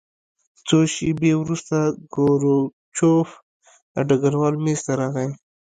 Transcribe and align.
څو 0.67 0.77
شېبې 0.93 1.31
وروسته 1.37 1.77
کروچکوف 2.13 3.29
د 3.95 3.97
ډګروال 4.07 4.55
مېز 4.63 4.79
ته 4.85 4.93
راغی 4.99 5.29